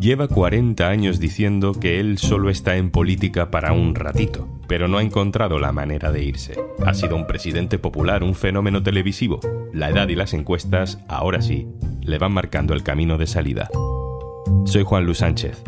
Lleva 0.00 0.28
40 0.28 0.88
años 0.88 1.20
diciendo 1.20 1.74
que 1.74 2.00
él 2.00 2.16
solo 2.16 2.48
está 2.48 2.76
en 2.76 2.90
política 2.90 3.50
para 3.50 3.74
un 3.74 3.94
ratito, 3.94 4.48
pero 4.66 4.88
no 4.88 4.96
ha 4.96 5.02
encontrado 5.02 5.58
la 5.58 5.72
manera 5.72 6.10
de 6.10 6.24
irse. 6.24 6.54
Ha 6.86 6.94
sido 6.94 7.16
un 7.16 7.26
presidente 7.26 7.78
popular, 7.78 8.22
un 8.22 8.34
fenómeno 8.34 8.82
televisivo. 8.82 9.40
La 9.74 9.90
edad 9.90 10.08
y 10.08 10.14
las 10.14 10.32
encuestas, 10.32 11.04
ahora 11.06 11.42
sí, 11.42 11.68
le 12.00 12.16
van 12.16 12.32
marcando 12.32 12.72
el 12.72 12.82
camino 12.82 13.18
de 13.18 13.26
salida. 13.26 13.68
Soy 14.64 14.84
Juan 14.84 15.04
Luis 15.04 15.18
Sánchez. 15.18 15.62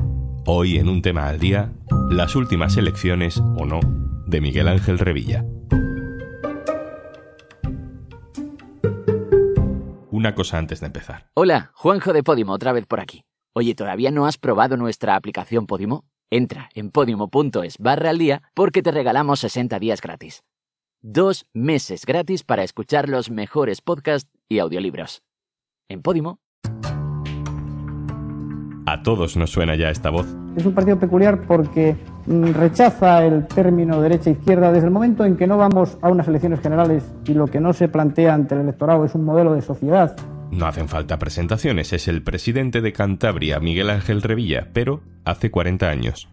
Hoy 0.47 0.79
en 0.79 0.89
un 0.89 1.03
tema 1.03 1.29
al 1.29 1.39
día, 1.39 1.71
las 2.09 2.35
últimas 2.35 2.79
elecciones, 2.79 3.37
o 3.37 3.67
no, 3.67 3.81
de 4.27 4.41
Miguel 4.41 4.69
Ángel 4.69 4.99
Revilla. 4.99 5.45
Una 10.11 10.35
cosa 10.35 10.57
antes 10.57 10.81
de 10.81 10.87
empezar. 10.87 11.27
Hola, 11.35 11.71
Juanjo 11.75 12.15
de 12.15 12.23
Podimo, 12.23 12.55
otra 12.55 12.73
vez 12.73 12.87
por 12.87 12.99
aquí. 12.99 13.27
Oye, 13.55 13.75
¿todavía 13.75 14.11
no 14.11 14.25
has 14.25 14.39
probado 14.39 14.79
nuestra 14.79 15.15
aplicación 15.15 15.67
Podimo? 15.67 16.07
Entra 16.31 16.71
en 16.75 16.91
podimo.es 16.91 17.77
barra 17.77 18.09
al 18.09 18.17
día 18.17 18.43
porque 18.55 18.83
te 18.83 18.91
regalamos 18.91 19.41
60 19.41 19.79
días 19.79 20.01
gratis. 20.01 20.43
Dos 21.03 21.45
meses 21.53 22.07
gratis 22.07 22.45
para 22.45 22.63
escuchar 22.63 23.11
los 23.11 23.31
mejores 23.31 23.83
podcasts 23.83 24.31
y 24.49 24.59
audiolibros. 24.59 25.23
En 25.91 26.01
Podimo. 26.01 26.39
A 28.87 29.03
todos 29.03 29.37
nos 29.37 29.51
suena 29.51 29.77
ya 29.77 29.91
esta 29.91 30.09
voz. 30.09 30.27
Es 30.57 30.65
un 30.65 30.73
partido 30.73 30.99
peculiar 30.99 31.47
porque 31.47 31.95
mm, 32.27 32.53
rechaza 32.55 33.23
el 33.23 33.47
término 33.49 34.01
derecha-izquierda 34.01 34.73
desde 34.73 34.87
el 34.87 34.93
momento 34.93 35.27
en 35.27 35.37
que 35.37 35.47
no 35.47 35.59
vamos 35.59 35.99
a 36.01 36.09
unas 36.09 36.27
elecciones 36.27 36.61
generales 36.61 37.05
y 37.27 37.35
lo 37.35 37.47
que 37.49 37.61
no 37.61 37.75
se 37.75 37.89
plantea 37.89 38.33
ante 38.33 38.55
el 38.55 38.63
electorado 38.63 39.05
es 39.05 39.15
un 39.15 39.27
modelo 39.27 39.53
de 39.53 39.61
sociedad 39.61 40.17
no 40.53 40.67
hacen 40.67 40.89
falta 40.89 41.19
presentaciones, 41.19 41.93
es 41.93 42.07
el 42.09 42.23
presidente 42.23 42.83
de 42.83 42.93
Cantabria, 42.93 43.59
Miguel 43.59 43.91
Ángel 43.91 44.23
Revilla, 44.23 44.69
pero 44.73 45.01
hace 45.25 45.51
40 45.51 45.89
años. 45.89 46.29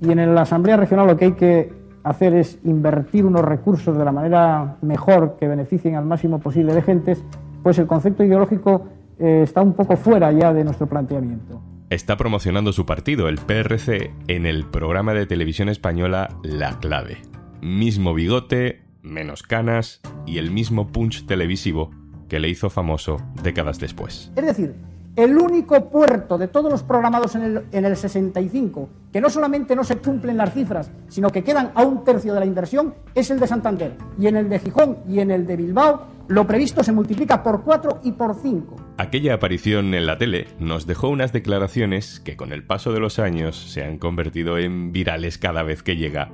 Y 0.00 0.12
en 0.12 0.34
la 0.34 0.42
Asamblea 0.42 0.76
Regional 0.76 1.06
lo 1.06 1.16
que 1.16 1.24
hay 1.24 1.32
que 1.32 1.72
hacer 2.04 2.34
es 2.34 2.58
invertir 2.64 3.24
unos 3.24 3.42
recursos 3.42 3.96
de 3.96 4.04
la 4.04 4.12
manera 4.12 4.76
mejor 4.82 5.36
que 5.40 5.48
beneficien 5.48 5.96
al 5.96 6.04
máximo 6.04 6.38
posible 6.38 6.74
de 6.74 6.82
gentes, 6.82 7.24
pues 7.62 7.78
el 7.78 7.86
concepto 7.86 8.22
ideológico 8.22 8.88
eh, 9.18 9.40
está 9.42 9.62
un 9.62 9.72
poco 9.72 9.96
fuera 9.96 10.30
ya 10.32 10.52
de 10.52 10.64
nuestro 10.64 10.86
planteamiento. 10.86 11.62
Está 11.88 12.16
promocionando 12.16 12.72
su 12.72 12.84
partido, 12.84 13.28
el 13.28 13.38
PRC, 13.38 14.12
en 14.28 14.46
el 14.46 14.64
programa 14.64 15.14
de 15.14 15.26
televisión 15.26 15.68
española 15.68 16.28
La 16.42 16.78
Clave. 16.78 17.18
Mismo 17.60 18.12
bigote, 18.14 18.82
menos 19.02 19.42
canas 19.42 20.00
y 20.26 20.38
el 20.38 20.50
mismo 20.50 20.88
punch 20.88 21.26
televisivo 21.26 21.90
que 22.32 22.40
le 22.40 22.48
hizo 22.48 22.70
famoso 22.70 23.18
décadas 23.42 23.78
después. 23.78 24.32
Es 24.34 24.46
decir, 24.46 24.74
el 25.16 25.36
único 25.36 25.90
puerto 25.90 26.38
de 26.38 26.48
todos 26.48 26.72
los 26.72 26.82
programados 26.82 27.34
en 27.34 27.42
el, 27.42 27.64
en 27.72 27.84
el 27.84 27.94
65, 27.94 28.88
que 29.12 29.20
no 29.20 29.28
solamente 29.28 29.76
no 29.76 29.84
se 29.84 29.98
cumplen 29.98 30.38
las 30.38 30.54
cifras, 30.54 30.90
sino 31.08 31.28
que 31.28 31.44
quedan 31.44 31.72
a 31.74 31.82
un 31.82 32.04
tercio 32.04 32.32
de 32.32 32.40
la 32.40 32.46
inversión, 32.46 32.94
es 33.14 33.30
el 33.30 33.38
de 33.38 33.46
Santander. 33.46 33.98
Y 34.18 34.28
en 34.28 34.38
el 34.38 34.48
de 34.48 34.60
Gijón 34.60 34.96
y 35.06 35.20
en 35.20 35.30
el 35.30 35.46
de 35.46 35.56
Bilbao, 35.56 36.06
lo 36.28 36.46
previsto 36.46 36.82
se 36.82 36.92
multiplica 36.92 37.42
por 37.42 37.64
cuatro 37.64 38.00
y 38.02 38.12
por 38.12 38.34
cinco. 38.34 38.76
Aquella 38.96 39.34
aparición 39.34 39.92
en 39.92 40.06
la 40.06 40.16
tele 40.16 40.46
nos 40.58 40.86
dejó 40.86 41.10
unas 41.10 41.34
declaraciones 41.34 42.18
que 42.18 42.38
con 42.38 42.50
el 42.54 42.64
paso 42.64 42.94
de 42.94 43.00
los 43.00 43.18
años 43.18 43.58
se 43.58 43.84
han 43.84 43.98
convertido 43.98 44.56
en 44.56 44.90
virales 44.90 45.36
cada 45.36 45.62
vez 45.64 45.82
que 45.82 45.96
llega 45.96 46.30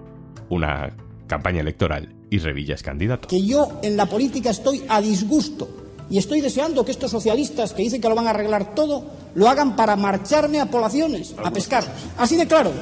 una 0.49 0.93
campaña 1.27 1.63
electoral 1.63 2.15
y 2.31 2.39
Revilla 2.39 2.77
es 2.77 2.85
candidato. 2.85 3.27
Que 3.27 3.45
yo 3.45 3.81
en 3.83 3.97
la 3.97 4.07
política 4.07 4.51
estoy 4.51 4.85
a 4.89 5.01
disgusto 5.01 5.88
y 6.11 6.19
estoy 6.19 6.41
deseando 6.41 6.85
que 6.85 6.93
estos 6.93 7.11
socialistas 7.11 7.73
que 7.73 7.83
dicen 7.83 8.01
que 8.01 8.09
lo 8.09 8.15
van 8.15 8.27
a 8.27 8.31
arreglar 8.31 8.75
todo, 8.75 9.05
lo 9.35 9.49
hagan 9.49 9.77
para 9.77 9.97
marcharme 9.97 10.61
a 10.61 10.67
poblaciones, 10.67 11.35
a 11.43 11.51
pescar. 11.51 11.85
Así 12.17 12.37
de 12.37 12.47
claro. 12.47 12.73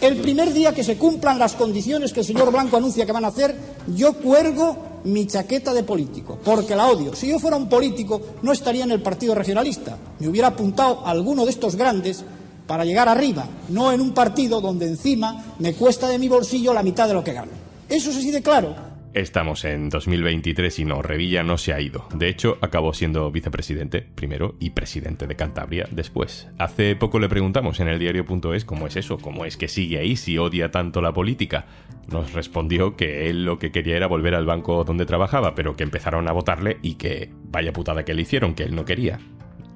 El 0.00 0.16
primer 0.16 0.52
día 0.52 0.74
que 0.74 0.84
se 0.84 0.98
cumplan 0.98 1.38
las 1.38 1.54
condiciones 1.54 2.12
que 2.12 2.20
el 2.20 2.26
señor 2.26 2.52
Blanco 2.52 2.76
anuncia 2.76 3.06
que 3.06 3.12
van 3.12 3.24
a 3.24 3.28
hacer, 3.28 3.56
yo 3.94 4.12
cuelgo 4.14 4.76
mi 5.04 5.26
chaqueta 5.26 5.72
de 5.72 5.82
político, 5.82 6.38
porque 6.44 6.76
la 6.76 6.88
odio. 6.88 7.14
Si 7.14 7.28
yo 7.28 7.38
fuera 7.38 7.56
un 7.56 7.68
político, 7.68 8.20
no 8.42 8.52
estaría 8.52 8.84
en 8.84 8.90
el 8.90 9.00
Partido 9.00 9.34
Regionalista. 9.34 9.96
Me 10.18 10.28
hubiera 10.28 10.48
apuntado 10.48 11.06
a 11.06 11.10
alguno 11.10 11.44
de 11.44 11.50
estos 11.50 11.76
grandes 11.76 12.24
para 12.66 12.84
llegar 12.84 13.08
arriba, 13.08 13.46
no 13.68 13.92
en 13.92 14.00
un 14.00 14.12
partido 14.12 14.60
donde 14.60 14.86
encima 14.86 15.54
me 15.58 15.74
cuesta 15.74 16.08
de 16.08 16.18
mi 16.18 16.28
bolsillo 16.28 16.74
la 16.74 16.82
mitad 16.82 17.08
de 17.08 17.14
lo 17.14 17.24
que 17.24 17.32
gano. 17.32 17.52
Eso 17.88 18.10
es 18.10 18.16
así 18.16 18.30
de 18.30 18.42
claro. 18.42 18.74
Estamos 19.14 19.64
en 19.64 19.90
2023 19.90 20.80
y 20.80 20.84
no, 20.84 21.00
Revilla 21.00 21.44
no 21.44 21.56
se 21.56 21.72
ha 21.72 21.80
ido. 21.80 22.08
De 22.12 22.28
hecho, 22.28 22.58
acabó 22.60 22.92
siendo 22.92 23.30
vicepresidente 23.30 24.02
primero 24.02 24.56
y 24.58 24.70
presidente 24.70 25.28
de 25.28 25.36
Cantabria 25.36 25.86
después. 25.88 26.48
Hace 26.58 26.96
poco 26.96 27.20
le 27.20 27.28
preguntamos 27.28 27.78
en 27.78 27.86
el 27.86 28.00
diario.es 28.00 28.64
cómo 28.64 28.88
es 28.88 28.96
eso, 28.96 29.18
cómo 29.18 29.44
es 29.44 29.56
que 29.56 29.68
sigue 29.68 30.00
ahí 30.00 30.16
si 30.16 30.36
odia 30.36 30.72
tanto 30.72 31.00
la 31.00 31.12
política. 31.12 31.66
Nos 32.10 32.32
respondió 32.32 32.96
que 32.96 33.30
él 33.30 33.44
lo 33.44 33.60
que 33.60 33.70
quería 33.70 33.96
era 33.96 34.08
volver 34.08 34.34
al 34.34 34.46
banco 34.46 34.82
donde 34.82 35.06
trabajaba, 35.06 35.54
pero 35.54 35.76
que 35.76 35.84
empezaron 35.84 36.26
a 36.26 36.32
votarle 36.32 36.78
y 36.82 36.96
que 36.96 37.30
vaya 37.44 37.72
putada 37.72 38.04
que 38.04 38.14
le 38.14 38.22
hicieron, 38.22 38.56
que 38.56 38.64
él 38.64 38.74
no 38.74 38.84
quería. 38.84 39.20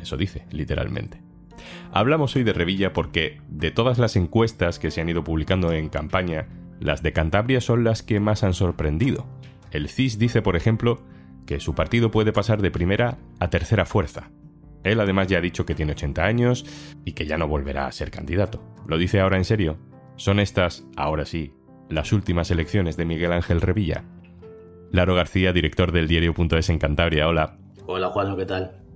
Eso 0.00 0.16
dice, 0.16 0.46
literalmente. 0.50 1.22
Hablamos 1.92 2.34
hoy 2.34 2.42
de 2.42 2.52
Revilla 2.52 2.92
porque 2.92 3.40
de 3.48 3.70
todas 3.70 3.98
las 3.98 4.16
encuestas 4.16 4.80
que 4.80 4.90
se 4.90 5.00
han 5.00 5.08
ido 5.08 5.22
publicando 5.22 5.72
en 5.72 5.88
campaña, 5.88 6.48
las 6.80 7.02
de 7.02 7.12
Cantabria 7.12 7.60
son 7.60 7.84
las 7.84 8.02
que 8.02 8.20
más 8.20 8.44
han 8.44 8.54
sorprendido. 8.54 9.26
El 9.70 9.88
CIS 9.88 10.18
dice, 10.18 10.42
por 10.42 10.56
ejemplo, 10.56 11.02
que 11.46 11.60
su 11.60 11.74
partido 11.74 12.10
puede 12.10 12.32
pasar 12.32 12.62
de 12.62 12.70
primera 12.70 13.18
a 13.40 13.50
tercera 13.50 13.84
fuerza. 13.84 14.30
Él 14.84 15.00
además 15.00 15.28
ya 15.28 15.38
ha 15.38 15.42
dicho 15.42 15.66
que 15.66 15.74
tiene 15.74 15.92
80 15.92 16.24
años 16.24 16.64
y 17.04 17.12
que 17.12 17.26
ya 17.26 17.36
no 17.36 17.48
volverá 17.48 17.86
a 17.86 17.92
ser 17.92 18.10
candidato. 18.10 18.62
¿Lo 18.86 18.96
dice 18.96 19.20
ahora 19.20 19.36
en 19.36 19.44
serio? 19.44 19.76
¿Son 20.16 20.40
estas, 20.40 20.84
ahora 20.96 21.24
sí, 21.24 21.52
las 21.88 22.12
últimas 22.12 22.50
elecciones 22.50 22.96
de 22.96 23.04
Miguel 23.04 23.32
Ángel 23.32 23.60
Revilla? 23.60 24.04
Laro 24.90 25.14
García, 25.14 25.52
director 25.52 25.92
del 25.92 26.08
diario.es 26.08 26.70
en 26.70 26.78
Cantabria, 26.78 27.28
hola. 27.28 27.58
Hola 27.86 28.08
Juan, 28.08 28.36
¿qué 28.36 28.46
tal? 28.46 28.87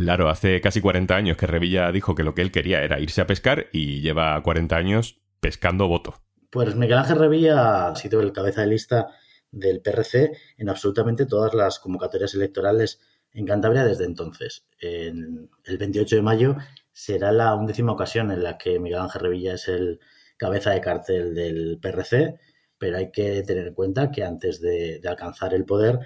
Claro, 0.00 0.30
hace 0.30 0.62
casi 0.62 0.80
40 0.80 1.14
años 1.14 1.36
que 1.36 1.46
Revilla 1.46 1.92
dijo 1.92 2.14
que 2.14 2.22
lo 2.22 2.34
que 2.34 2.40
él 2.40 2.50
quería 2.50 2.82
era 2.82 3.00
irse 3.00 3.20
a 3.20 3.26
pescar 3.26 3.66
y 3.70 4.00
lleva 4.00 4.42
40 4.42 4.74
años 4.74 5.20
pescando 5.40 5.88
voto. 5.88 6.14
Pues 6.50 6.74
Miguel 6.74 6.98
Ángel 6.98 7.18
Revilla 7.18 7.88
ha 7.88 7.96
sido 7.96 8.20
el 8.22 8.32
cabeza 8.32 8.62
de 8.62 8.68
lista 8.68 9.08
del 9.50 9.82
PRC 9.82 10.32
en 10.56 10.70
absolutamente 10.70 11.26
todas 11.26 11.52
las 11.52 11.78
convocatorias 11.80 12.34
electorales 12.34 12.98
en 13.32 13.44
Cantabria 13.44 13.84
desde 13.84 14.06
entonces. 14.06 14.66
En 14.80 15.50
el 15.64 15.76
28 15.78 16.16
de 16.16 16.22
mayo 16.22 16.56
será 16.92 17.30
la 17.30 17.54
undécima 17.54 17.92
ocasión 17.92 18.30
en 18.30 18.42
la 18.42 18.56
que 18.56 18.80
Miguel 18.80 19.00
Ángel 19.00 19.20
Revilla 19.20 19.54
es 19.54 19.68
el 19.68 20.00
cabeza 20.38 20.70
de 20.70 20.80
cartel 20.80 21.34
del 21.34 21.78
PRC, 21.78 22.38
pero 22.78 22.96
hay 22.96 23.10
que 23.10 23.42
tener 23.42 23.66
en 23.66 23.74
cuenta 23.74 24.10
que 24.10 24.24
antes 24.24 24.62
de, 24.62 24.98
de 24.98 25.08
alcanzar 25.10 25.52
el 25.52 25.66
poder 25.66 25.98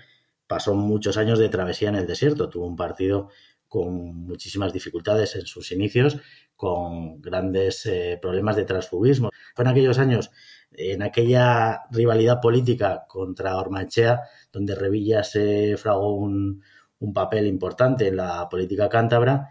pasó 0.49 0.75
muchos 0.75 1.17
años 1.17 1.39
de 1.39 1.49
travesía 1.49 1.91
en 1.91 1.95
el 1.95 2.09
desierto. 2.09 2.51
Tuvo 2.51 2.67
un 2.67 2.77
partido 2.77 3.31
con 3.75 4.27
muchísimas 4.29 4.73
dificultades 4.73 5.35
en 5.35 5.47
sus 5.47 5.73
inicios, 5.73 6.17
con 6.55 7.21
grandes 7.21 7.85
eh, 7.87 8.21
problemas 8.23 8.55
de 8.55 8.65
transfugismo. 8.65 9.31
Fue 9.53 9.65
en 9.65 9.69
aquellos 9.73 9.99
años, 9.99 10.31
en 10.71 11.03
aquella 11.03 11.81
rivalidad 11.91 12.41
política 12.41 13.05
contra 13.09 13.57
Ormachea, 13.57 14.21
donde 14.53 14.77
Revilla 14.77 15.25
se 15.25 15.77
fragó 15.77 16.15
un, 16.15 16.63
papel 17.13 17.49
importante 17.49 18.07
en 18.07 18.17
la 18.17 18.49
política 18.49 18.89
cántabra 18.89 19.49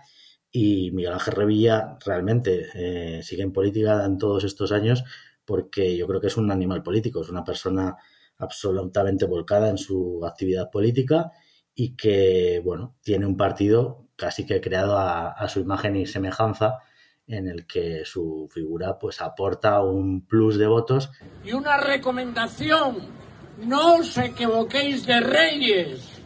y 0.52 0.90
Miguel 0.92 1.14
Ángel 1.14 1.36
Revilla 1.36 1.98
realmente 2.04 2.70
eh, 2.74 3.22
sigue 3.24 3.44
en 3.44 3.52
política 3.52 4.06
en 4.06 4.18
todos 4.18 4.44
estos 4.46 4.72
años 4.72 5.04
porque 5.46 5.96
yo 5.98 6.08
creo 6.08 6.22
que 6.22 6.28
es 6.28 6.38
un 6.38 6.50
animal 6.50 6.82
político, 6.82 7.22
es 7.22 7.30
una 7.30 7.44
persona 7.44 7.96
absolutamente 8.38 9.26
volcada 9.26 9.70
en 9.70 9.78
su 9.78 10.26
actividad 10.26 10.72
política 10.72 11.32
y 11.76 11.96
que, 11.96 12.62
bueno, 12.64 12.96
tiene 13.04 13.28
un 13.28 13.38
partido 13.38 14.03
casi 14.16 14.46
que 14.46 14.62
creado 14.62 14.98
a, 14.98 15.48
su 15.48 15.60
imagen 15.60 15.96
y 15.96 16.06
semejanza 16.06 16.80
en 17.26 17.48
el 17.48 17.66
que 17.66 18.04
su 18.06 18.50
figura 18.52 18.98
pues 19.00 19.22
aporta 19.22 19.82
un 19.82 20.26
plus 20.26 20.58
de 20.58 20.68
votos. 20.68 21.12
Y 21.44 21.54
una 21.54 21.78
recomendación, 21.78 22.98
no 23.60 23.96
os 23.96 24.18
equivoquéis 24.18 25.06
de 25.06 25.20
reyes. 25.20 26.22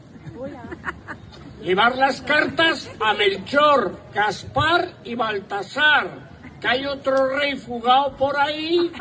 Llevar 1.62 1.98
las 1.98 2.22
cartas 2.22 2.90
a 3.00 3.14
Melchor, 3.14 4.00
Gaspar 4.14 4.90
y 5.04 5.16
Baltasar, 5.16 6.30
que 6.62 6.68
hay 6.68 6.86
otro 6.86 7.38
rey 7.38 7.56
fugado 7.56 8.16
por 8.16 8.38
ahí, 8.38 8.92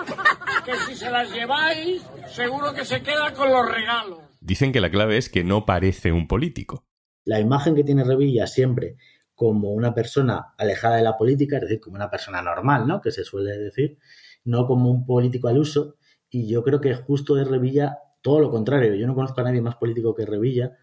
que 0.65 0.75
si 0.87 0.97
se 0.97 1.11
las 1.11 1.33
lleváis, 1.33 2.03
seguro 2.29 2.75
que 2.75 2.85
se 2.85 3.03
queda 3.03 3.33
con 3.33 3.51
los 3.51 3.71
regalos. 3.71 4.21
Dicen 4.41 4.73
que 4.73 4.81
la 4.81 4.91
clave 4.91 5.17
es 5.17 5.29
que 5.29 5.45
no 5.45 5.65
parece 5.65 6.13
un 6.13 6.29
político 6.29 6.85
la 7.27 7.39
imagen 7.41 7.75
que 7.75 7.85
tiene 7.85 8.05
Revilla 8.05 8.47
siempre 8.47 8.97
como 9.35 9.73
una 9.73 9.95
persona 9.95 10.55
alejada 10.57 10.97
de 10.97 11.03
la 11.03 11.19
política, 11.19 11.57
es 11.57 11.63
decir, 11.63 11.81
como 11.81 11.97
una 11.97 12.11
persona 12.11 12.41
normal, 12.41 12.87
¿no? 12.87 13.03
Que 13.03 13.11
se 13.11 13.23
suele 13.23 13.59
decir, 13.59 13.99
no 14.45 14.67
como 14.67 14.91
un 14.91 15.05
político 15.05 15.49
al 15.49 15.59
uso. 15.59 15.97
Y 16.31 16.49
yo 16.49 16.63
creo 16.65 16.81
que 16.81 16.95
justo 16.95 17.35
de 17.35 17.45
Revilla 17.45 17.99
todo 18.23 18.41
lo 18.41 18.51
contrario. 18.51 18.95
Yo 18.95 19.07
no 19.07 19.15
conozco 19.15 19.41
a 19.41 19.45
nadie 19.45 19.61
más 19.61 19.77
político 19.77 20.15
que 20.15 20.25
Revilla 20.25 20.79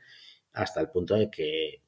hasta 0.54 0.81
el 0.81 0.90
punto 0.90 1.16
de 1.16 1.31
que 1.31 1.81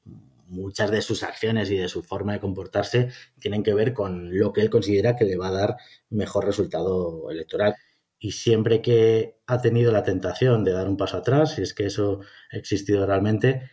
muchas 0.48 0.90
de 0.90 1.02
sus 1.02 1.22
acciones 1.22 1.70
y 1.70 1.76
de 1.76 1.88
su 1.88 2.02
forma 2.02 2.32
de 2.32 2.40
comportarse 2.40 3.10
tienen 3.38 3.62
que 3.62 3.74
ver 3.74 3.92
con 3.92 4.36
lo 4.36 4.52
que 4.52 4.60
él 4.60 4.70
considera 4.70 5.16
que 5.16 5.24
le 5.24 5.36
va 5.36 5.48
a 5.48 5.52
dar 5.52 5.76
mejor 6.10 6.46
resultado 6.46 7.30
electoral. 7.30 7.76
Y 8.18 8.32
siempre 8.32 8.82
que 8.82 9.38
ha 9.46 9.60
tenido 9.60 9.92
la 9.92 10.02
tentación 10.02 10.64
de 10.64 10.72
dar 10.72 10.88
un 10.88 10.96
paso 10.96 11.18
atrás, 11.18 11.54
si 11.54 11.62
es 11.62 11.74
que 11.74 11.86
eso 11.86 12.20
ha 12.52 12.56
existido 12.56 13.06
realmente, 13.06 13.70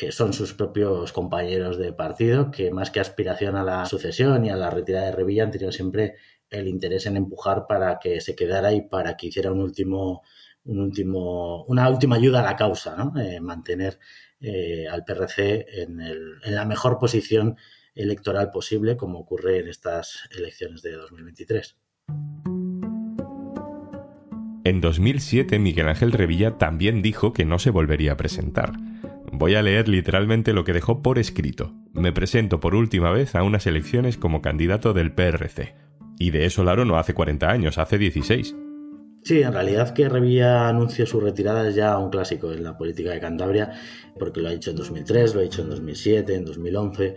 eh, 0.00 0.12
son 0.12 0.32
sus 0.32 0.54
propios 0.54 1.12
compañeros 1.12 1.78
de 1.78 1.92
partido 1.92 2.50
que 2.50 2.70
más 2.70 2.90
que 2.90 3.00
aspiración 3.00 3.56
a 3.56 3.64
la 3.64 3.86
sucesión 3.86 4.44
y 4.44 4.50
a 4.50 4.56
la 4.56 4.70
retirada 4.70 5.06
de 5.06 5.12
Revilla 5.12 5.44
han 5.44 5.50
tenido 5.50 5.72
siempre 5.72 6.16
el 6.48 6.68
interés 6.68 7.06
en 7.06 7.16
empujar 7.16 7.66
para 7.68 7.98
que 7.98 8.20
se 8.20 8.34
quedara 8.34 8.72
y 8.72 8.82
para 8.82 9.16
que 9.16 9.28
hiciera 9.28 9.52
un 9.52 9.60
último, 9.60 10.22
un 10.64 10.80
último, 10.80 11.64
una 11.64 11.88
última 11.88 12.16
ayuda 12.16 12.40
a 12.40 12.44
la 12.44 12.56
causa, 12.56 12.96
¿no? 12.96 13.18
Eh, 13.20 13.40
mantener 13.40 13.98
eh, 14.40 14.88
al 14.88 15.04
PRC 15.04 15.66
en, 15.82 16.00
en 16.00 16.54
la 16.54 16.64
mejor 16.64 16.98
posición 16.98 17.56
electoral 17.94 18.50
posible, 18.50 18.96
como 18.96 19.20
ocurre 19.20 19.58
en 19.58 19.68
estas 19.68 20.28
elecciones 20.36 20.82
de 20.82 20.92
2023. 20.92 21.76
En 24.64 24.80
2007 24.80 25.58
Miguel 25.58 25.88
Ángel 25.88 26.12
Revilla 26.12 26.58
también 26.58 27.02
dijo 27.02 27.32
que 27.32 27.44
no 27.44 27.58
se 27.58 27.70
volvería 27.70 28.12
a 28.12 28.16
presentar. 28.16 28.72
Voy 29.40 29.54
a 29.54 29.62
leer 29.62 29.88
literalmente 29.88 30.52
lo 30.52 30.64
que 30.64 30.74
dejó 30.74 31.00
por 31.00 31.18
escrito. 31.18 31.72
Me 31.94 32.12
presento 32.12 32.60
por 32.60 32.74
última 32.74 33.10
vez 33.10 33.34
a 33.34 33.42
unas 33.42 33.66
elecciones 33.66 34.18
como 34.18 34.42
candidato 34.42 34.92
del 34.92 35.12
PRC. 35.12 35.74
Y 36.18 36.30
de 36.30 36.44
eso 36.44 36.62
Laro 36.62 36.84
no 36.84 36.98
hace 36.98 37.14
40 37.14 37.50
años, 37.50 37.78
hace 37.78 37.96
16. 37.96 38.54
Sí, 39.24 39.40
en 39.40 39.54
realidad 39.54 39.94
que 39.94 40.10
Revilla 40.10 40.68
anuncie 40.68 41.06
su 41.06 41.20
retirada 41.20 41.66
es 41.66 41.74
ya 41.74 41.96
un 41.96 42.10
clásico 42.10 42.52
en 42.52 42.62
la 42.62 42.76
política 42.76 43.12
de 43.12 43.20
Cantabria, 43.20 43.72
porque 44.18 44.42
lo 44.42 44.50
ha 44.50 44.52
hecho 44.52 44.72
en 44.72 44.76
2003, 44.76 45.34
lo 45.34 45.40
ha 45.40 45.44
hecho 45.44 45.62
en 45.62 45.70
2007, 45.70 46.34
en 46.34 46.44
2011. 46.44 47.16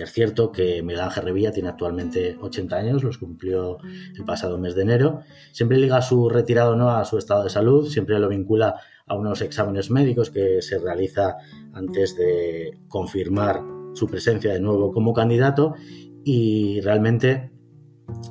Es 0.00 0.12
cierto 0.12 0.50
que 0.50 0.82
Miguel 0.82 1.02
Ángel 1.02 1.24
Revilla 1.24 1.52
tiene 1.52 1.68
actualmente 1.68 2.38
80 2.40 2.74
años, 2.74 3.04
los 3.04 3.18
cumplió 3.18 3.76
el 4.16 4.24
pasado 4.24 4.56
mes 4.56 4.74
de 4.74 4.82
enero. 4.82 5.20
Siempre 5.52 5.76
liga 5.76 6.00
su 6.00 6.30
retirado 6.30 6.74
no 6.74 6.90
a 6.90 7.04
su 7.04 7.18
estado 7.18 7.44
de 7.44 7.50
salud, 7.50 7.86
siempre 7.86 8.18
lo 8.18 8.28
vincula 8.28 8.76
a 9.06 9.14
unos 9.14 9.42
exámenes 9.42 9.90
médicos 9.90 10.30
que 10.30 10.62
se 10.62 10.78
realiza 10.78 11.36
antes 11.74 12.16
de 12.16 12.78
confirmar 12.88 13.60
su 13.92 14.06
presencia 14.06 14.54
de 14.54 14.60
nuevo 14.60 14.90
como 14.90 15.12
candidato 15.12 15.74
y 16.24 16.80
realmente 16.80 17.50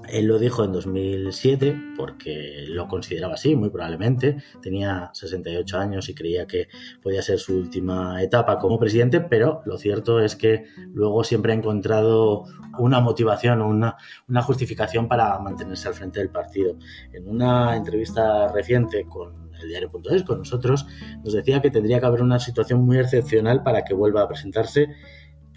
él 0.09 0.25
lo 0.25 0.39
dijo 0.39 0.63
en 0.63 0.71
2007 0.71 1.93
porque 1.95 2.65
lo 2.67 2.87
consideraba 2.87 3.35
así, 3.35 3.55
muy 3.55 3.69
probablemente. 3.69 4.37
Tenía 4.61 5.11
68 5.13 5.77
años 5.77 6.09
y 6.09 6.15
creía 6.15 6.47
que 6.47 6.67
podía 7.01 7.21
ser 7.21 7.39
su 7.39 7.57
última 7.57 8.21
etapa 8.21 8.59
como 8.59 8.79
presidente, 8.79 9.21
pero 9.21 9.61
lo 9.65 9.77
cierto 9.77 10.19
es 10.19 10.35
que 10.35 10.65
luego 10.93 11.23
siempre 11.23 11.53
ha 11.53 11.55
encontrado 11.55 12.45
una 12.77 12.99
motivación 12.99 13.61
una, 13.61 13.97
una 14.27 14.41
justificación 14.41 15.07
para 15.07 15.37
mantenerse 15.39 15.87
al 15.87 15.93
frente 15.93 16.19
del 16.19 16.29
partido. 16.29 16.77
En 17.13 17.27
una 17.27 17.75
entrevista 17.75 18.47
reciente 18.51 19.05
con 19.05 19.49
el 19.61 19.67
diario.es, 19.67 20.23
con 20.23 20.39
nosotros, 20.39 20.87
nos 21.23 21.33
decía 21.33 21.61
que 21.61 21.71
tendría 21.71 21.99
que 21.99 22.05
haber 22.05 22.21
una 22.21 22.39
situación 22.39 22.85
muy 22.85 22.97
excepcional 22.97 23.63
para 23.63 23.83
que 23.83 23.93
vuelva 23.93 24.23
a 24.23 24.27
presentarse 24.27 24.87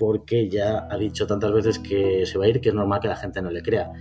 porque 0.02 0.48
ya 0.48 0.88
ha 0.90 0.98
dicho 0.98 1.28
tantas 1.28 1.52
veces 1.52 1.78
que 1.78 2.26
se 2.26 2.36
va 2.36 2.46
a 2.46 2.48
ir 2.48 2.60
que 2.60 2.70
es 2.70 2.74
normal 2.74 2.98
que 2.98 3.06
la 3.06 3.14
gente 3.14 3.40
no 3.40 3.52
le 3.52 3.62
crea. 3.62 3.92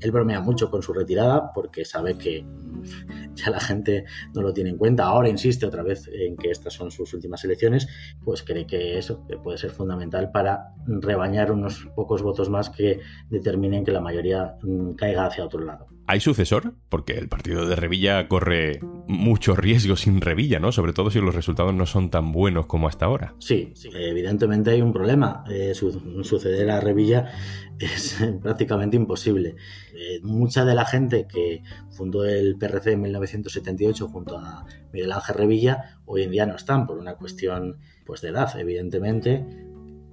Él 0.00 0.10
bromea 0.10 0.40
mucho 0.40 0.70
con 0.70 0.82
su 0.82 0.94
retirada 0.94 1.52
porque 1.52 1.84
sabe 1.84 2.16
que 2.16 2.46
ya 3.34 3.50
la 3.50 3.60
gente 3.60 4.06
no 4.32 4.40
lo 4.40 4.54
tiene 4.54 4.70
en 4.70 4.78
cuenta. 4.78 5.04
Ahora 5.04 5.28
insiste 5.28 5.66
otra 5.66 5.82
vez 5.82 6.08
en 6.14 6.38
que 6.38 6.50
estas 6.50 6.72
son 6.72 6.90
sus 6.90 7.12
últimas 7.12 7.44
elecciones, 7.44 7.86
pues 8.24 8.42
cree 8.42 8.66
que 8.66 8.96
eso 8.96 9.22
puede 9.44 9.58
ser 9.58 9.68
fundamental 9.68 10.30
para 10.30 10.72
rebañar 10.86 11.52
unos 11.52 11.86
pocos 11.94 12.22
votos 12.22 12.48
más 12.48 12.70
que 12.70 13.00
determinen 13.28 13.84
que 13.84 13.92
la 13.92 14.00
mayoría 14.00 14.54
mm, 14.62 14.92
caiga 14.92 15.26
hacia 15.26 15.44
otro 15.44 15.62
lado. 15.62 15.88
¿Hay 16.10 16.18
sucesor? 16.18 16.74
Porque 16.88 17.12
el 17.12 17.28
partido 17.28 17.68
de 17.68 17.76
Revilla 17.76 18.26
corre 18.26 18.80
mucho 19.06 19.54
riesgo 19.54 19.94
sin 19.94 20.20
Revilla, 20.20 20.58
¿no? 20.58 20.72
Sobre 20.72 20.92
todo 20.92 21.08
si 21.08 21.20
los 21.20 21.36
resultados 21.36 21.72
no 21.72 21.86
son 21.86 22.10
tan 22.10 22.32
buenos 22.32 22.66
como 22.66 22.88
hasta 22.88 23.04
ahora. 23.04 23.36
Sí, 23.38 23.72
evidentemente 23.94 24.72
hay 24.72 24.82
un 24.82 24.92
problema. 24.92 25.44
Eh, 25.48 25.72
suceder 25.72 26.68
a 26.68 26.80
Revilla 26.80 27.30
es 27.78 28.18
prácticamente 28.42 28.96
imposible. 28.96 29.54
Eh, 29.94 30.18
mucha 30.24 30.64
de 30.64 30.74
la 30.74 30.84
gente 30.84 31.28
que 31.32 31.62
fundó 31.90 32.24
el 32.24 32.56
PRC 32.58 32.94
en 32.94 33.02
1978 33.02 34.08
junto 34.08 34.36
a 34.36 34.66
Miguel 34.92 35.12
Ángel 35.12 35.36
Revilla 35.36 36.00
hoy 36.06 36.24
en 36.24 36.32
día 36.32 36.44
no 36.44 36.56
están 36.56 36.88
por 36.88 36.98
una 36.98 37.14
cuestión 37.14 37.78
pues, 38.04 38.20
de 38.20 38.30
edad, 38.30 38.58
evidentemente. 38.58 39.46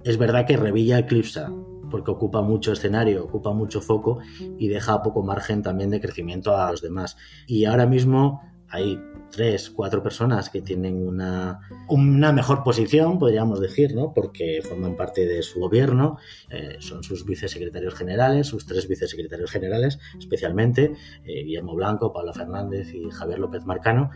Es 0.04 0.16
verdad 0.16 0.46
que 0.46 0.56
Revilla 0.56 1.00
eclipsa 1.00 1.50
porque 1.90 2.10
ocupa 2.10 2.42
mucho 2.42 2.72
escenario, 2.72 3.24
ocupa 3.24 3.52
mucho 3.52 3.80
foco 3.80 4.18
y 4.58 4.68
deja 4.68 5.02
poco 5.02 5.22
margen 5.22 5.62
también 5.62 5.90
de 5.90 6.00
crecimiento 6.00 6.56
a 6.56 6.70
los 6.70 6.82
demás. 6.82 7.16
Y 7.46 7.64
ahora 7.64 7.86
mismo 7.86 8.42
hay 8.70 9.00
tres, 9.30 9.70
cuatro 9.70 10.02
personas 10.02 10.50
que 10.50 10.62
tienen 10.62 11.06
una, 11.06 11.60
una 11.88 12.32
mejor 12.32 12.62
posición, 12.62 13.18
podríamos 13.18 13.60
decir, 13.60 13.94
¿no? 13.94 14.12
porque 14.12 14.60
forman 14.62 14.96
parte 14.96 15.26
de 15.26 15.42
su 15.42 15.60
gobierno, 15.60 16.18
eh, 16.50 16.76
son 16.80 17.02
sus 17.02 17.24
vicesecretarios 17.24 17.94
generales, 17.94 18.46
sus 18.46 18.66
tres 18.66 18.88
vicesecretarios 18.88 19.50
generales, 19.50 19.98
especialmente, 20.18 20.92
eh, 21.24 21.44
Guillermo 21.44 21.74
Blanco, 21.74 22.12
Pablo 22.12 22.32
Fernández 22.32 22.92
y 22.94 23.10
Javier 23.10 23.38
López 23.38 23.64
Marcano. 23.64 24.10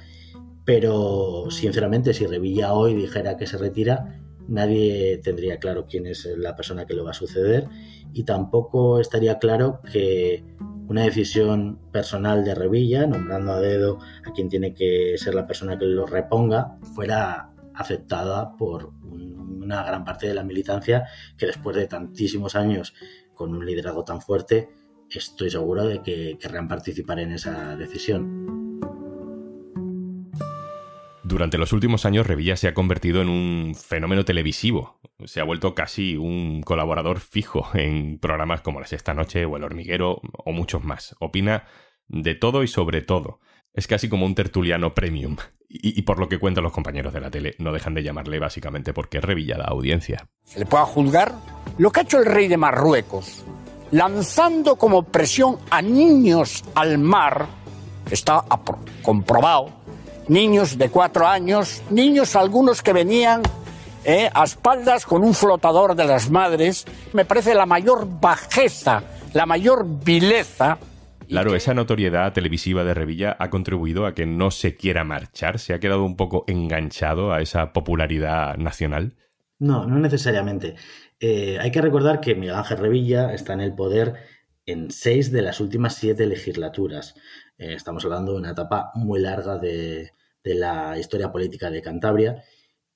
Pero, 0.65 1.51
sinceramente, 1.51 2.15
si 2.15 2.25
Revilla 2.27 2.73
hoy 2.73 2.95
dijera 2.95 3.37
que 3.37 3.49
se 3.49 3.59
retira, 3.59 4.23
nadie 4.49 5.19
tendría 5.23 5.59
claro 5.59 5.87
quién 5.89 6.07
es 6.07 6.27
la 6.37 6.57
persona 6.57 6.87
que 6.87 6.95
lo 6.95 7.05
va 7.05 7.11
a 7.11 7.15
suceder 7.15 7.69
y 8.13 8.25
tampoco 8.25 9.01
estaría 9.01 9.39
claro 9.39 9.81
que 9.91 10.45
una 10.89 11.05
decisión 11.05 11.79
personal 11.91 12.45
de 12.45 12.55
Revilla, 12.55 13.07
nombrando 13.07 13.53
a 13.53 13.61
dedo 13.61 13.99
a 14.27 14.33
quien 14.33 14.49
tiene 14.49 14.75
que 14.75 15.15
ser 15.17 15.35
la 15.35 15.47
persona 15.47 15.79
que 15.79 15.87
lo 15.87 16.07
reponga, 16.07 16.77
fuera 16.95 17.53
aceptada 17.75 18.57
por 18.57 18.93
una 19.11 19.83
gran 19.85 20.05
parte 20.05 20.27
de 20.27 20.35
la 20.35 20.45
militancia 20.45 21.07
que 21.39 21.47
después 21.47 21.77
de 21.77 21.87
tantísimos 21.87 22.57
años 22.57 22.95
con 23.35 23.55
un 23.55 23.65
liderazgo 23.65 24.05
tan 24.05 24.21
fuerte, 24.21 24.69
estoy 25.09 25.51
seguro 25.51 25.87
de 25.87 26.03
que 26.03 26.37
querrán 26.39 26.69
participar 26.69 27.21
en 27.21 27.33
esa 27.33 27.77
decisión. 27.77 28.42
Durante 31.33 31.57
los 31.57 31.73
últimos 31.73 32.05
años, 32.05 32.27
Revilla 32.27 32.59
se 32.59 32.69
ha 32.69 32.75
convertido 32.75 33.23
en 33.23 33.31
un 33.31 33.75
fenómeno 33.75 34.23
televisivo. 34.23 35.01
Se 35.25 35.41
ha 35.41 35.45
vuelto 35.45 35.75
casi 35.75 36.15
un 36.15 36.61
colaborador 36.61 37.21
fijo 37.21 37.71
en 37.73 38.19
programas 38.19 38.61
como 38.61 38.81
La 38.81 38.87
Sexta 38.87 39.15
Noche 39.15 39.47
o 39.47 39.57
El 39.57 39.65
Hormiguero 39.65 40.21
o 40.45 40.53
muchos 40.53 40.85
más. 40.85 41.17
Opina 41.21 41.65
de 42.07 42.35
todo 42.35 42.63
y 42.63 42.69
sobre 42.69 43.01
todo. 43.01 43.41
Es 43.73 43.87
casi 43.87 44.11
como 44.11 44.27
un 44.27 44.35
tertuliano 44.35 44.93
premium. 44.93 45.39
Y, 45.71 46.03
por 46.03 46.19
lo 46.19 46.29
que 46.29 46.39
cuentan 46.39 46.65
los 46.65 46.73
compañeros 46.75 47.15
de 47.15 47.21
la 47.23 47.31
tele, 47.31 47.55
no 47.59 47.73
dejan 47.73 47.95
de 47.95 48.03
llamarle 48.03 48.39
básicamente 48.39 48.93
porque 48.93 49.23
Revilla 49.23 49.57
la 49.57 49.65
audiencia. 49.65 50.29
¿Se 50.45 50.59
le 50.59 50.67
puede 50.67 50.85
juzgar? 50.85 51.33
Lo 51.79 51.91
que 51.91 52.01
ha 52.01 52.03
hecho 52.03 52.19
el 52.19 52.27
rey 52.27 52.47
de 52.47 52.59
Marruecos, 52.59 53.43
lanzando 53.91 54.77
como 54.77 55.05
presión 55.05 55.57
a 55.71 55.81
niños 55.81 56.63
al 56.75 56.99
mar, 56.99 57.47
está 58.11 58.45
comprobado 59.01 59.82
niños 60.33 60.79
de 60.79 60.89
cuatro 60.89 61.27
años, 61.27 61.83
niños 61.91 62.35
algunos 62.37 62.83
que 62.83 62.95
venían 62.95 63.43
eh, 64.05 64.31
a 64.33 64.45
espaldas 64.45 65.05
con 65.05 65.23
un 65.23 65.35
flotador 65.35 65.95
de 65.95 66.07
las 66.07 66.31
madres. 66.31 66.87
Me 67.13 67.27
parece 67.27 67.55
la 67.55 67.67
mayor 67.67 68.09
bajeza, 68.19 69.03
la 69.35 69.45
mayor 69.45 69.85
vileza. 69.87 70.79
Claro, 71.29 71.55
esa 71.55 71.75
notoriedad 71.75 72.33
televisiva 72.33 72.83
de 72.83 72.95
Revilla 72.95 73.37
ha 73.39 73.51
contribuido 73.51 74.07
a 74.07 74.15
que 74.15 74.25
no 74.25 74.51
se 74.51 74.75
quiera 74.75 75.05
marchar, 75.05 75.59
se 75.59 75.75
ha 75.75 75.81
quedado 75.81 76.03
un 76.03 76.17
poco 76.17 76.45
enganchado 76.47 77.33
a 77.33 77.43
esa 77.43 77.75
popularidad 77.75 78.57
nacional. 78.57 79.15
No, 79.59 79.87
no 79.87 79.99
necesariamente. 79.99 80.77
Eh, 81.21 81.59
hay 81.61 81.71
que 81.71 81.83
recordar 81.83 82.21
que 82.21 82.35
Miguel 82.35 82.57
Ángel 82.57 82.79
Revilla 82.79 83.35
está 83.35 83.53
en 83.53 83.61
el 83.61 83.75
poder 83.75 84.15
en 84.65 84.91
seis 84.91 85.31
de 85.31 85.43
las 85.43 85.61
últimas 85.61 85.95
siete 85.95 86.27
legislaturas. 86.27 87.15
Eh, 87.59 87.75
estamos 87.75 88.05
hablando 88.05 88.33
de 88.33 88.39
una 88.39 88.51
etapa 88.53 88.91
muy 88.95 89.21
larga 89.21 89.59
de, 89.59 90.11
la 90.45 90.99
historia 90.99 91.31
política 91.31 91.71
de 91.71 91.83
Cantabria 91.83 92.43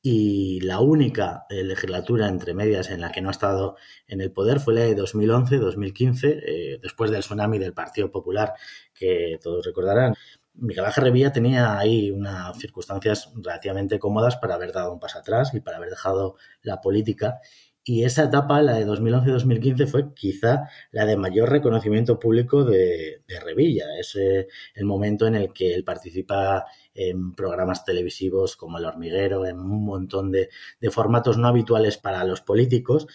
y 0.03 0.61
la 0.61 0.79
única 0.79 1.47
eh, 1.49 1.65
legislatura 1.65 2.29
entre 2.29 2.55
medias 2.55 2.91
en 2.91 3.01
la 3.01 3.11
que 3.11 3.21
no 3.21 3.29
ha 3.29 3.33
estado 3.33 3.77
en 4.07 4.21
el 4.21 4.31
poder 4.31 4.61
fue 4.61 4.75
la 4.75 4.83
de 4.83 4.97
2011-2015, 4.97 6.43
eh, 6.47 6.79
después 6.81 7.11
del 7.11 7.23
tsunami 7.23 7.59
del 7.59 7.73
Partido 7.73 8.13
Popular, 8.13 8.55
que 8.95 9.39
todos 9.43 9.67
recordarán. 9.67 10.15
Miguel 10.55 10.85
Ángel 10.85 11.05
Revilla 11.05 11.33
tenía 11.33 11.77
ahí 11.77 12.11
unas 12.11 12.57
circunstancias 12.59 13.33
relativamente 13.35 13.99
cómodas 13.99 14.37
para 14.37 14.55
haber 14.55 14.73
dado 14.73 14.93
un 14.93 15.01
paso 15.01 15.19
atrás 15.19 15.53
y 15.55 15.61
para 15.61 15.79
haber 15.79 15.91
dejado 15.91 16.37
la 16.63 16.81
política 16.81 17.41
Y 17.89 18.03
esa 18.03 18.25
etapa, 18.25 18.61
la 18.63 18.75
de 18.75 18.85
2011-2015, 18.85 19.87
fue 19.87 20.13
quizá 20.13 20.69
la 20.91 21.07
de 21.07 21.17
mayor 21.17 21.51
reconocimiento 21.51 22.19
público 22.19 22.65
de, 22.65 23.23
Revilla. 23.45 23.85
Es 24.01 24.17
el 24.17 24.85
momento 24.85 25.29
en 25.29 25.37
el 25.37 25.53
que 25.53 25.73
él 25.73 25.85
participa 25.85 26.65
en 26.95 27.33
programas 27.35 27.85
televisivos 27.85 28.57
como 28.57 28.79
El 28.79 28.87
Hormiguero, 28.87 29.47
en 29.47 29.61
un 29.61 29.85
montón 29.85 30.33
de, 30.33 30.49
de 30.81 30.91
formatos 30.91 31.39
no 31.39 31.47
habituales 31.47 31.97
para 31.97 32.25
los 32.25 32.41
políticos 32.41 33.07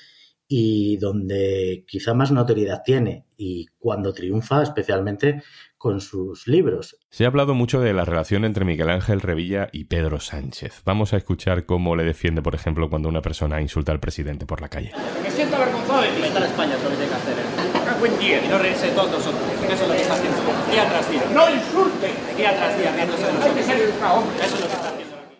y 0.53 0.97
donde 0.97 1.85
quizá 1.87 2.13
más 2.13 2.29
notoriedad 2.29 2.81
tiene 2.83 3.23
y 3.37 3.67
cuando 3.79 4.13
triunfa 4.13 4.61
especialmente 4.61 5.41
con 5.77 6.01
sus 6.01 6.45
libros. 6.45 6.97
Se 7.09 7.23
ha 7.23 7.27
hablado 7.27 7.53
mucho 7.53 7.79
de 7.79 7.93
la 7.93 8.03
relación 8.03 8.43
entre 8.43 8.65
Miguel 8.65 8.89
Ángel 8.89 9.21
Revilla 9.21 9.69
y 9.71 9.85
Pedro 9.85 10.19
Sánchez. 10.19 10.81
Vamos 10.83 11.13
a 11.13 11.17
escuchar 11.17 11.65
cómo 11.65 11.95
le 11.95 12.03
defiende, 12.03 12.41
por 12.41 12.53
ejemplo, 12.53 12.89
cuando 12.89 13.07
una 13.07 13.21
persona 13.21 13.61
insulta 13.61 13.93
al 13.93 14.01
presidente 14.01 14.45
por 14.45 14.59
la 14.59 14.67
calle. 14.67 14.91
Me 15.23 15.31
siento 15.31 15.55
avergonzado 15.55 16.01
de 16.01 16.09
ti. 16.09 16.21
a 16.21 16.45
España 16.45 16.75
es 16.75 16.83
lo 16.83 16.89
que 16.89 16.95
tiene 16.97 17.09
que 17.09 17.15
hacer. 17.15 17.37
¿eh? 17.39 17.85
Cago 17.85 18.05
en 18.05 18.19
día. 18.19 18.45
Y 18.45 18.47
no 18.49 18.57
reírse 18.59 18.87
de 18.87 18.91
todos 18.91 19.09
nosotros. 19.09 19.41
Eso 19.63 19.83
es 19.83 19.87
lo 19.87 19.95
que 19.95 20.01
está 20.01 20.15
haciendo. 20.15 20.37
Día 20.69 20.89
tras 20.89 21.09
día. 21.09 21.23
¡No 21.33 21.49
insulte! 21.49 22.11
Día 22.35 22.55
tras 22.57 22.77
día, 22.77 22.91
riéndose 22.91 23.25
de 23.25 23.33
nosotros. 23.33 23.55
Hay 23.55 23.61
que 23.61 23.63
ser 23.63 23.79
educado, 23.79 24.19
hombre. 24.19 24.35
Eso 24.35 24.45
es 24.45 24.51
lo 24.51 24.57
que 24.57 24.73
está 24.73 24.77
haciendo. 24.79 24.90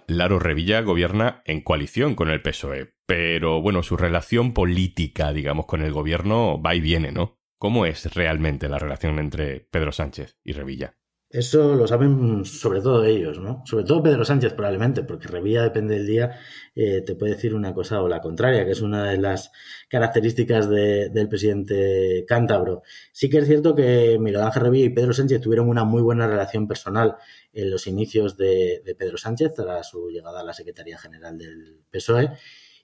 Laro 0.07 0.39
Revilla 0.39 0.81
gobierna 0.81 1.41
en 1.45 1.61
coalición 1.61 2.15
con 2.15 2.29
el 2.29 2.41
PSOE, 2.41 2.93
pero 3.05 3.61
bueno, 3.61 3.83
su 3.83 3.97
relación 3.97 4.53
política, 4.53 5.33
digamos, 5.33 5.65
con 5.65 5.81
el 5.81 5.91
gobierno 5.91 6.61
va 6.61 6.75
y 6.75 6.81
viene, 6.81 7.11
¿no? 7.11 7.39
¿Cómo 7.57 7.85
es 7.85 8.13
realmente 8.13 8.69
la 8.69 8.79
relación 8.79 9.19
entre 9.19 9.59
Pedro 9.59 9.91
Sánchez 9.91 10.39
y 10.43 10.53
Revilla? 10.53 10.97
Eso 11.33 11.75
lo 11.75 11.87
saben 11.87 12.43
sobre 12.43 12.81
todo 12.81 13.05
ellos, 13.05 13.39
¿no? 13.39 13.63
Sobre 13.65 13.85
todo 13.85 14.03
Pedro 14.03 14.25
Sánchez 14.25 14.53
probablemente, 14.53 15.03
porque 15.03 15.29
Revilla 15.29 15.63
depende 15.63 15.95
del 15.95 16.05
día, 16.05 16.37
eh, 16.75 17.01
te 17.05 17.15
puede 17.15 17.35
decir 17.35 17.55
una 17.55 17.73
cosa 17.73 18.01
o 18.01 18.09
la 18.09 18.19
contraria, 18.19 18.65
que 18.65 18.71
es 18.71 18.81
una 18.81 19.09
de 19.09 19.17
las 19.17 19.49
características 19.87 20.69
del 20.69 21.29
presidente 21.29 22.25
cántabro. 22.27 22.83
Sí 23.13 23.29
que 23.29 23.37
es 23.37 23.47
cierto 23.47 23.73
que 23.75 24.17
Miguel 24.19 24.41
Ángel 24.41 24.63
Revilla 24.63 24.85
y 24.85 24.89
Pedro 24.89 25.13
Sánchez 25.13 25.39
tuvieron 25.39 25.69
una 25.69 25.85
muy 25.85 26.01
buena 26.01 26.27
relación 26.27 26.67
personal 26.67 27.15
en 27.53 27.71
los 27.71 27.87
inicios 27.87 28.35
de, 28.35 28.81
de 28.83 28.95
Pedro 28.95 29.17
Sánchez, 29.17 29.53
tras 29.55 29.87
su 29.89 30.09
llegada 30.09 30.41
a 30.41 30.43
la 30.43 30.53
Secretaría 30.53 30.97
General 30.97 31.37
del 31.37 31.79
PSOE, 31.91 32.31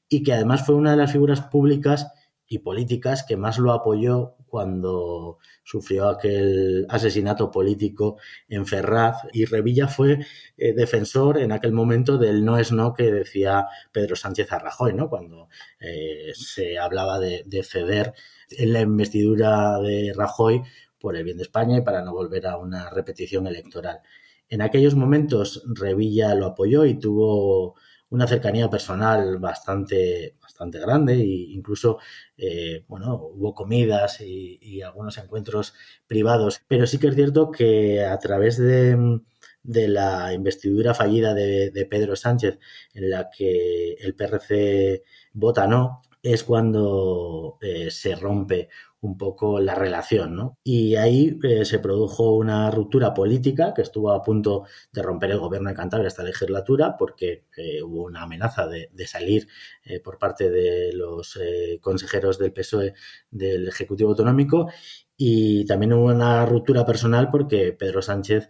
y 0.08 0.24
que 0.24 0.32
además 0.32 0.66
fue 0.66 0.76
una 0.76 0.92
de 0.92 0.98
las 0.98 1.12
figuras 1.12 1.42
públicas 1.42 2.08
y 2.48 2.60
políticas 2.60 3.24
que 3.24 3.38
más 3.38 3.58
lo 3.58 3.74
apoyó 3.74 4.36
cuando 4.48 5.40
sufrió 5.64 6.08
aquel 6.08 6.86
asesinato 6.90 7.52
político 7.52 8.18
en 8.48 8.66
Ferraz 8.66 9.18
y 9.34 9.46
Revilla 9.46 9.88
fue 9.88 10.26
eh, 10.58 10.74
defensor 10.74 11.38
en 11.38 11.52
aquel 11.52 11.74
momento 11.74 12.18
del 12.18 12.46
no 12.46 12.58
es 12.58 12.72
no 12.72 12.94
que 12.94 13.12
decía 13.12 13.68
Pedro 13.92 14.16
Sánchez 14.16 14.52
a 14.52 14.60
Rajoy, 14.60 14.94
¿no? 14.94 15.10
cuando 15.10 15.50
eh, 15.80 16.32
se 16.34 16.78
hablaba 16.80 17.20
de, 17.20 17.44
de, 17.46 17.64
ceder 17.64 18.14
en 18.50 18.74
la 18.74 18.82
investidura 18.82 19.80
de 19.80 20.14
Rajoy 20.16 20.64
por 21.00 21.16
el 21.16 21.24
bien 21.24 21.38
de 21.38 21.44
España 21.44 21.78
y 21.78 21.82
para 21.82 22.02
no 22.02 22.14
volver 22.14 22.48
a 22.48 22.58
una 22.58 22.90
repetición 22.90 23.48
electoral. 23.48 24.02
En 24.50 24.62
aquellos 24.62 24.96
momentos 24.96 25.64
Revilla 25.68 26.34
lo 26.34 26.46
apoyó 26.46 26.86
y 26.86 26.98
tuvo 26.98 27.76
una 28.10 28.28
cercanía 28.28 28.70
personal 28.70 29.38
bastante, 29.38 30.36
bastante 30.42 30.80
grande 30.80 31.14
e 31.14 31.26
incluso, 31.52 32.00
eh, 32.38 32.84
bueno, 32.88 33.16
hubo 33.16 33.54
comidas 33.54 34.22
y, 34.22 34.82
algunos 34.82 35.18
encuentros 35.18 35.74
privados, 36.08 36.62
pero 36.68 36.88
sí 36.88 37.00
que 37.00 37.08
es 37.08 37.16
cierto 37.16 37.52
que 37.52 38.06
a 38.06 38.18
través 38.20 38.58
de, 38.58 39.22
la 39.64 40.34
investidura 40.34 40.94
fallida 40.94 41.34
de, 41.34 41.88
Pedro 41.90 42.16
Sánchez, 42.16 42.60
en 42.94 43.10
la 43.10 43.30
que 43.30 43.94
el 44.00 44.16
PRC 44.16 45.04
vota 45.34 45.68
no, 45.68 46.02
es 46.24 46.44
cuando 46.44 47.58
eh, 47.62 47.92
se 47.92 48.16
rompe 48.16 48.70
un 49.02 49.18
poco 49.18 49.60
la 49.60 49.76
relación, 49.76 50.36
¿no? 50.36 50.58
Y 50.64 50.96
ahí 50.96 51.38
eh, 51.44 51.66
se 51.66 51.80
produjo 51.80 52.36
una 52.36 52.72
ruptura 52.72 53.14
política 53.14 53.74
que 53.76 53.84
estuvo 53.84 54.12
a 54.12 54.24
punto 54.24 54.64
de 54.92 55.04
romper 55.04 55.32
el 55.32 55.40
gobierno 55.40 55.70
de 55.70 55.76
Cantabria 55.76 56.08
esta 56.08 56.24
legislatura 56.24 56.96
porque 56.98 57.46
eh, 57.56 57.82
hubo 57.84 58.04
una 58.04 58.24
amenaza 58.24 58.68
de, 58.68 58.90
salir 59.08 59.48
eh, 59.84 60.00
por 60.00 60.18
parte 60.18 60.50
de 60.50 60.92
los 60.94 61.40
consejeros 61.82 62.38
del 62.38 62.52
PSOE 62.52 62.94
del 63.32 63.68
Ejecutivo 63.68 64.10
Autonómico 64.10 64.68
y 65.16 65.66
también 65.66 65.94
hubo 65.94 66.08
una 66.08 66.46
ruptura 66.46 66.86
personal 66.86 67.30
porque 67.32 67.74
Pedro 67.74 68.02
Sánchez 68.02 68.50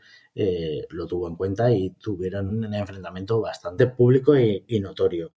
lo 0.89 1.07
tuvo 1.07 1.27
en 1.27 1.35
cuenta 1.35 1.71
y 1.71 1.91
tuvieron 1.91 2.49
un 2.49 2.73
enfrentamiento 2.73 3.41
bastante 3.41 3.87
público 3.87 4.35
y 4.37 4.79
notorio. 4.79 5.33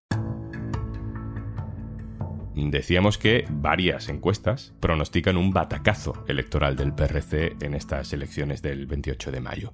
Decíamos 2.69 3.17
que 3.17 3.47
varias 3.49 4.09
encuestas 4.09 4.75
pronostican 4.81 5.37
un 5.37 5.53
batacazo 5.53 6.25
electoral 6.29 6.77
del 6.77 6.93
PRC 6.93 7.57
en 7.63 7.75
estas 7.75 8.13
elecciones 8.13 8.61
del 8.61 8.87
28 8.87 9.33
de 9.33 9.41
mayo. 9.41 9.73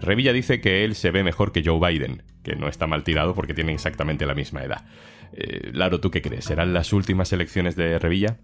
Revilla 0.00 0.32
dice 0.32 0.60
que 0.60 0.84
él 0.84 0.94
se 0.94 1.10
ve 1.10 1.24
mejor 1.24 1.52
que 1.52 1.62
Joe 1.64 1.80
Biden, 1.80 2.22
que 2.42 2.56
no 2.56 2.68
está 2.68 2.86
mal 2.86 3.04
tirado 3.04 3.34
porque 3.34 3.54
tienen 3.54 3.74
exactamente 3.74 4.26
la 4.26 4.34
misma 4.34 4.62
edad. 4.62 4.84
Eh, 5.32 5.70
Laro, 5.72 6.00
¿tú 6.00 6.10
qué 6.10 6.22
crees? 6.22 6.44
¿Serán 6.44 6.72
las 6.72 6.92
últimas 6.92 7.32
elecciones 7.32 7.76
de 7.76 7.98
Revilla? 7.98 8.38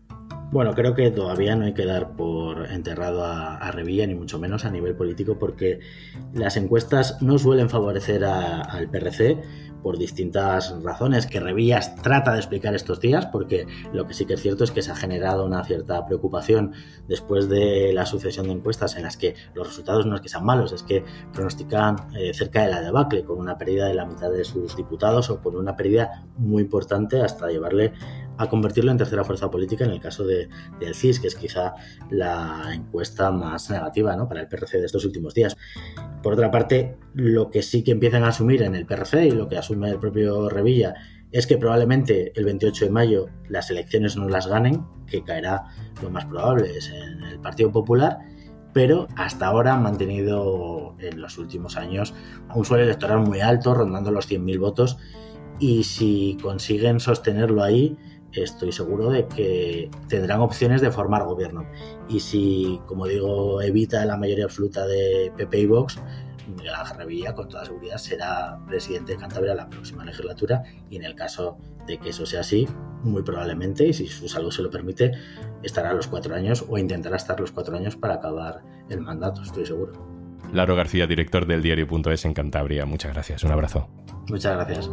Bueno, 0.54 0.72
creo 0.72 0.94
que 0.94 1.10
todavía 1.10 1.56
no 1.56 1.64
hay 1.64 1.74
que 1.74 1.84
dar 1.84 2.12
por 2.12 2.70
enterrado 2.70 3.24
a, 3.24 3.72
Revilla, 3.72 4.06
ni 4.06 4.14
mucho 4.14 4.38
menos 4.38 4.64
a 4.64 4.70
nivel 4.70 4.94
político, 4.94 5.36
porque 5.36 5.80
las 6.32 6.56
encuestas 6.56 7.20
no 7.20 7.38
suelen 7.38 7.68
favorecer 7.68 8.24
al 8.24 8.88
PRC 8.88 9.42
por 9.82 9.98
distintas 9.98 10.72
razones 10.82 11.26
que 11.26 11.40
Revillas 11.40 11.96
trata 11.96 12.32
de 12.32 12.38
explicar 12.38 12.72
estos 12.74 13.00
días, 13.00 13.26
porque 13.26 13.66
lo 13.92 14.06
que 14.06 14.14
sí 14.14 14.26
que 14.26 14.34
es 14.34 14.42
cierto 14.42 14.62
es 14.62 14.70
que 14.70 14.80
se 14.80 14.92
ha 14.92 14.94
generado 14.94 15.44
una 15.44 15.64
cierta 15.64 16.06
preocupación 16.06 16.72
después 17.08 17.48
de 17.48 17.92
la 17.92 18.06
sucesión 18.06 18.46
de 18.46 18.52
encuestas 18.52 18.96
en 18.96 19.02
las 19.02 19.16
que 19.16 19.34
los 19.54 19.66
resultados 19.66 20.06
no 20.06 20.14
es 20.14 20.20
que 20.20 20.28
sean 20.28 20.44
malos, 20.44 20.72
es 20.72 20.84
que 20.84 21.04
pronostican 21.32 21.96
eh, 22.16 22.32
cerca 22.32 22.62
de 22.62 22.70
la 22.70 22.80
debacle, 22.80 23.24
con 23.24 23.38
una 23.38 23.58
pérdida 23.58 23.88
de 23.88 23.94
la 23.94 24.06
mitad 24.06 24.30
de 24.30 24.44
sus 24.44 24.76
diputados 24.76 25.30
o 25.30 25.42
con 25.42 25.56
una 25.56 25.76
pérdida 25.76 26.24
muy 26.38 26.62
importante 26.62 27.20
hasta 27.20 27.48
llevarle 27.48 27.92
a 28.38 28.48
convertirlo 28.48 28.90
en 28.90 28.98
tercera 28.98 29.24
fuerza 29.24 29.50
política 29.50 29.84
en 29.84 29.90
el 29.90 30.00
caso 30.00 30.24
de, 30.24 30.48
del 30.80 30.94
CIS, 30.94 31.20
que 31.20 31.28
es 31.28 31.34
quizá 31.34 31.74
la 32.10 32.70
encuesta 32.74 33.30
más 33.30 33.70
negativa 33.70 34.16
¿no? 34.16 34.28
para 34.28 34.40
el 34.40 34.48
PRC 34.48 34.78
de 34.78 34.86
estos 34.86 35.04
últimos 35.04 35.34
días. 35.34 35.56
Por 36.22 36.32
otra 36.32 36.50
parte, 36.50 36.96
lo 37.14 37.50
que 37.50 37.62
sí 37.62 37.84
que 37.84 37.92
empiezan 37.92 38.24
a 38.24 38.28
asumir 38.28 38.62
en 38.62 38.74
el 38.74 38.86
PRC 38.86 39.26
y 39.26 39.30
lo 39.30 39.48
que 39.48 39.58
asume 39.58 39.90
el 39.90 39.98
propio 39.98 40.48
Revilla 40.48 40.94
es 41.34 41.46
que 41.46 41.58
probablemente 41.58 42.32
el 42.36 42.44
28 42.44 42.84
de 42.84 42.90
mayo 42.90 43.26
las 43.48 43.68
elecciones 43.70 44.16
no 44.16 44.28
las 44.28 44.46
ganen, 44.46 44.84
que 45.06 45.24
caerá 45.24 45.64
lo 46.00 46.08
más 46.10 46.24
probable 46.26 46.76
es 46.76 46.90
en 46.90 47.22
el 47.24 47.40
Partido 47.40 47.72
Popular, 47.72 48.18
pero 48.72 49.08
hasta 49.16 49.46
ahora 49.46 49.74
han 49.74 49.82
mantenido 49.82 50.96
en 51.00 51.20
los 51.20 51.38
últimos 51.38 51.76
años 51.76 52.14
un 52.54 52.64
suelo 52.64 52.84
electoral 52.84 53.20
muy 53.20 53.40
alto, 53.40 53.74
rondando 53.74 54.10
los 54.10 54.30
100.000 54.30 54.58
votos, 54.60 54.98
y 55.58 55.84
si 55.84 56.36
consiguen 56.42 57.00
sostenerlo 57.00 57.62
ahí, 57.62 57.96
estoy 58.42 58.72
seguro 58.72 59.10
de 59.10 59.26
que 59.26 59.90
tendrán 60.08 60.40
opciones 60.40 60.80
de 60.80 60.90
formar 60.90 61.24
gobierno. 61.24 61.66
Y 62.08 62.20
si, 62.20 62.80
como 62.86 63.06
digo, 63.06 63.62
evita 63.62 64.04
la 64.04 64.16
mayoría 64.16 64.44
absoluta 64.44 64.86
de 64.86 65.32
PP 65.36 65.60
y 65.60 65.66
Vox, 65.66 65.98
Miguel 66.48 66.74
Ángel 66.74 66.98
Revilla 66.98 67.34
con 67.34 67.48
toda 67.48 67.64
seguridad 67.64 67.96
será 67.96 68.58
presidente 68.66 69.12
de 69.12 69.18
Cantabria 69.18 69.54
la 69.54 69.68
próxima 69.68 70.04
legislatura 70.04 70.62
y 70.90 70.96
en 70.96 71.04
el 71.04 71.14
caso 71.14 71.56
de 71.86 71.98
que 71.98 72.10
eso 72.10 72.26
sea 72.26 72.40
así, 72.40 72.66
muy 73.02 73.22
probablemente, 73.22 73.86
y 73.86 73.92
si 73.92 74.06
su 74.06 74.28
salud 74.28 74.50
se 74.50 74.62
lo 74.62 74.70
permite, 74.70 75.12
estará 75.62 75.92
los 75.92 76.06
cuatro 76.06 76.34
años 76.34 76.64
o 76.68 76.78
intentará 76.78 77.16
estar 77.16 77.38
los 77.38 77.52
cuatro 77.52 77.76
años 77.76 77.96
para 77.96 78.14
acabar 78.14 78.62
el 78.88 79.00
mandato, 79.00 79.42
estoy 79.42 79.66
seguro. 79.66 79.92
Laro 80.52 80.76
García, 80.76 81.06
director 81.06 81.46
del 81.46 81.62
diario.es 81.62 82.24
en 82.24 82.32
Cantabria, 82.32 82.86
muchas 82.86 83.12
gracias, 83.12 83.44
un 83.44 83.52
abrazo. 83.52 83.88
Muchas 84.28 84.54
gracias. 84.54 84.90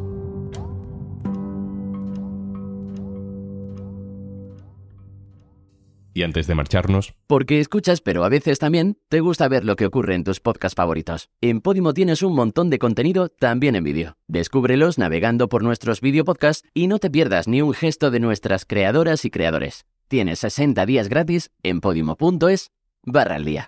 Y 6.13 6.23
antes 6.23 6.47
de 6.47 6.55
marcharnos... 6.55 7.13
Porque 7.27 7.59
escuchas, 7.59 8.01
pero 8.01 8.23
a 8.23 8.29
veces 8.29 8.59
también 8.59 8.97
te 9.09 9.21
gusta 9.21 9.47
ver 9.47 9.63
lo 9.63 9.75
que 9.75 9.85
ocurre 9.85 10.15
en 10.15 10.23
tus 10.23 10.39
podcasts 10.39 10.75
favoritos. 10.75 11.29
En 11.39 11.61
Podimo 11.61 11.93
tienes 11.93 12.21
un 12.21 12.35
montón 12.35 12.69
de 12.69 12.79
contenido 12.79 13.29
también 13.29 13.75
en 13.75 13.83
vídeo. 13.83 14.17
Descúbrelos 14.27 14.97
navegando 14.97 15.47
por 15.49 15.63
nuestros 15.63 16.01
vídeo 16.01 16.25
podcasts 16.25 16.67
y 16.73 16.87
no 16.87 16.99
te 16.99 17.09
pierdas 17.09 17.47
ni 17.47 17.61
un 17.61 17.73
gesto 17.73 18.11
de 18.11 18.19
nuestras 18.19 18.65
creadoras 18.65 19.25
y 19.25 19.31
creadores. 19.31 19.85
Tienes 20.07 20.39
60 20.39 20.85
días 20.85 21.07
gratis 21.07 21.51
en 21.63 21.79
podimo.es 21.79 22.71
barra 23.03 23.35
al 23.35 23.45
día. 23.45 23.67